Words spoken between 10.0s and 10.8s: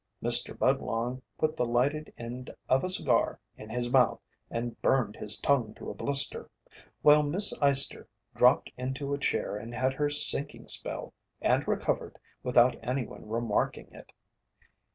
sinking